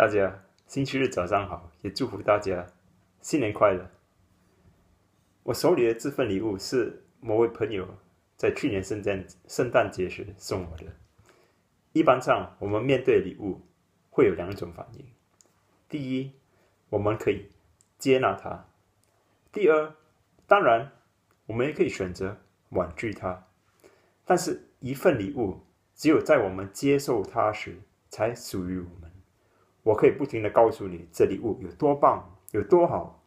[0.00, 2.66] 大家星期日早上好，也祝福大家
[3.20, 3.90] 新年快乐。
[5.42, 7.86] 我手里的这份礼物是某位朋友
[8.34, 10.86] 在去年圣诞圣诞节时送我的。
[11.92, 13.60] 一般上，我们面对礼物
[14.08, 15.04] 会有两种反应：
[15.86, 16.32] 第一，
[16.88, 17.50] 我们可以
[17.98, 18.70] 接纳它；
[19.52, 19.92] 第二，
[20.46, 20.92] 当然，
[21.44, 22.38] 我们也可以选择
[22.70, 23.46] 婉拒它。
[24.24, 25.60] 但是，一份礼物
[25.94, 29.09] 只有在我们接受它时，才属于我们。
[29.82, 33.24] 我可以不停的告诉你，这礼物有多棒，有多好。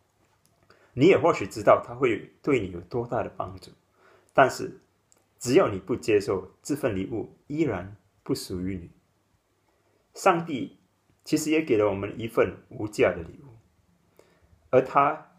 [0.94, 3.72] 你也或许知道它会对你有多大的帮助，
[4.34, 4.80] 但是
[5.40, 8.92] 只要你不接受这份礼物，依然不属于你。
[10.14, 10.78] 上帝
[11.24, 13.58] 其实也给了我们一份无价的礼物，
[14.70, 15.32] 而他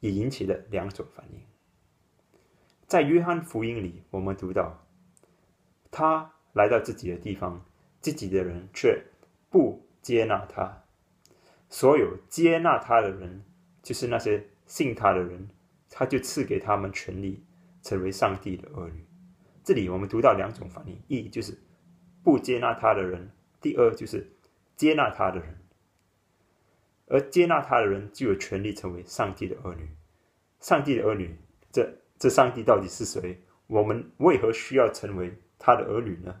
[0.00, 1.40] 也引起了两种反应。
[2.86, 4.86] 在约翰福音里，我们读到，
[5.90, 7.62] 他来到自己的地方，
[8.00, 9.04] 自己的人却
[9.50, 9.86] 不。
[10.02, 10.84] 接纳他，
[11.68, 13.44] 所有接纳他的人，
[13.82, 15.48] 就是那些信他的人，
[15.90, 17.44] 他就赐给他们权利，
[17.82, 19.04] 成为上帝的儿女。
[19.62, 21.58] 这里我们读到两种反应：一就是
[22.22, 23.28] 不接纳他的人；
[23.60, 24.32] 第二就是
[24.76, 25.58] 接纳他的人。
[27.06, 29.88] 而接纳他的人就有权利成为上帝的儿女。
[30.60, 31.36] 上帝的儿女，
[31.72, 33.42] 这这上帝到底是谁？
[33.66, 36.40] 我们为何需要成为他的儿女呢？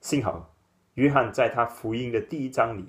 [0.00, 0.54] 幸好。
[0.98, 2.84] 约翰在他福音的第一章里，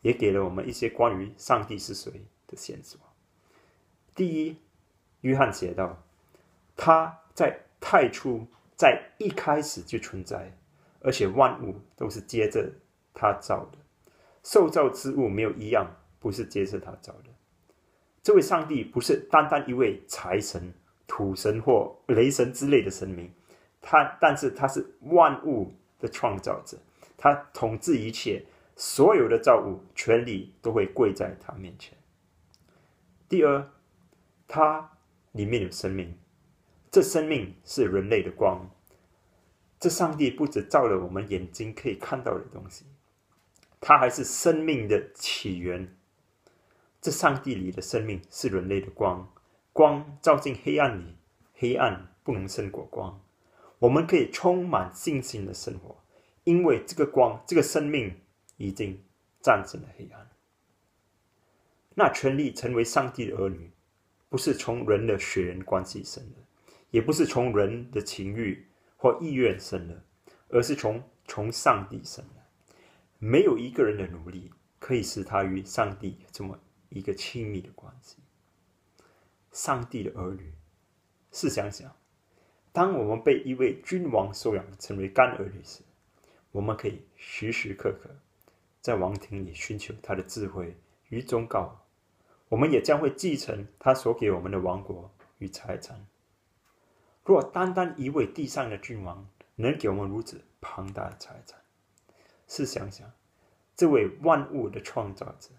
[0.00, 2.10] 也给了我们一些关于上帝是谁
[2.46, 2.98] 的线索。
[4.14, 4.56] 第一，
[5.20, 6.02] 约翰写道
[6.74, 8.46] ：“他在太初，
[8.78, 10.56] 在一开始就存在，
[11.00, 12.66] 而且万物都是接着
[13.12, 13.76] 他造的，
[14.42, 15.86] 受造之物没有一样
[16.18, 17.28] 不是接着他造的。
[18.22, 20.72] 这位上帝不是单单一位财神、
[21.06, 23.30] 土神或雷神之类的神明，
[23.82, 26.78] 他但是他是万物的创造者。”
[27.24, 28.44] 他统治一切，
[28.76, 31.96] 所有的造物权力都会跪在他面前。
[33.30, 33.66] 第二，
[34.46, 34.90] 他
[35.32, 36.18] 里面有生命，
[36.90, 38.68] 这生命是人类的光。
[39.80, 42.84] 这上帝不止造了我们眼睛可以看到的东西，
[43.80, 45.96] 他还是生命的起源。
[47.00, 49.32] 这上帝里的生命是人类的光，
[49.72, 51.16] 光照进黑暗里，
[51.54, 53.18] 黑暗不能胜过光。
[53.78, 56.03] 我们可以充满信心的生活。
[56.44, 58.14] 因为这个光，这个生命
[58.56, 59.02] 已经
[59.40, 60.30] 战胜了黑暗。
[61.94, 63.70] 那权力成为上帝的儿女，
[64.28, 66.38] 不是从人的血缘关系生的，
[66.90, 68.66] 也不是从人的情欲
[68.96, 70.04] 或意愿生的，
[70.48, 72.42] 而是从从上帝生的。
[73.18, 76.58] 没有一个人的努力可以使他与上帝这么
[76.90, 78.16] 一个亲密的关系。
[79.50, 80.52] 上帝的儿女，
[81.30, 81.96] 试想想，
[82.72, 85.80] 当我们被一位君王收养成为干儿女时，
[86.54, 88.08] 我们可以时时刻刻
[88.80, 90.76] 在王庭里寻求他的智慧
[91.08, 91.84] 与忠告，
[92.48, 96.06] 我们也将会继承他所给我们的王国与财产。
[97.24, 101.58] 若单单一位地上的君王能给我们如此庞大的财产，
[102.46, 103.10] 试想想，
[103.74, 105.50] 这位万物的创造者、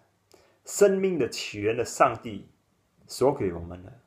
[0.64, 2.48] 生命的起源的上帝
[3.06, 4.00] 所给我们的，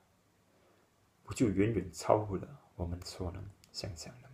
[1.23, 4.28] 不就远远超乎了我们所能想象的？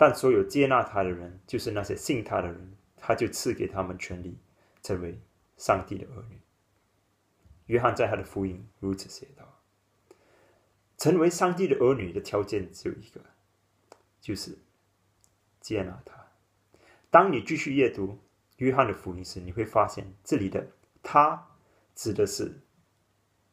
[0.00, 4.38] 但所有接纳他的人，就是那些信他的人，他就赐给他们权利，
[4.82, 5.20] 成为
[5.58, 6.40] 上帝的儿女。
[7.66, 9.60] 约翰在他的福音如此写道
[10.96, 13.20] ：“成为上帝的儿女的条件只有一个，
[14.22, 14.56] 就是
[15.60, 16.14] 接纳他。”
[17.12, 18.20] 当你继续阅读
[18.56, 20.66] 约翰的福音时，你会发现这里的
[21.04, 21.46] “他”
[21.94, 22.62] 指的是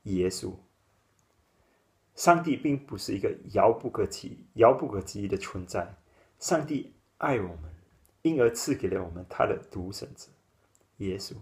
[0.03, 0.53] 耶稣。
[2.15, 5.93] 上帝并不是一个遥不可及、遥不可及的存在。
[6.39, 7.73] 上帝爱我们，
[8.21, 10.29] 因而赐给了我们他的独生子
[10.97, 11.35] 耶稣，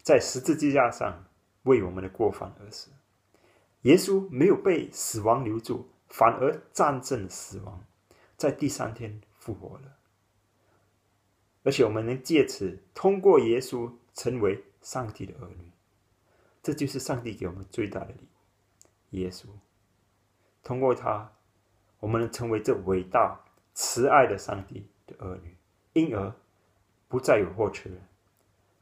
[0.00, 1.24] 在十字架上
[1.64, 2.90] 为我们的过犯而死。
[3.82, 7.84] 耶稣没有被死亡留住，反而战胜死亡，
[8.36, 9.96] 在第三天复活了。
[11.64, 15.72] 而且我们能借此通过耶稣成为上帝的儿女，
[16.62, 19.16] 这就是上帝给我们最大的礼物。
[19.16, 19.46] 耶稣
[20.62, 21.32] 通过他，
[21.98, 23.40] 我们能成为这伟大。
[23.74, 25.56] 慈爱的上帝的儿女，
[25.92, 26.34] 因而
[27.08, 27.90] 不再有或缺，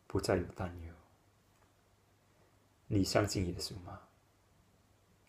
[0.07, 0.95] 不再有担忧。
[2.87, 4.01] 你相信耶稣吗？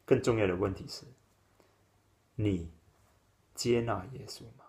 [0.03, 1.05] 更重要的问题是，
[2.35, 2.71] 你
[3.53, 4.65] 接纳耶稣吗？